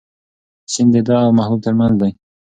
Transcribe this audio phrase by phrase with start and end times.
[0.73, 2.11] سیند د ده او محبوب تر منځ دی.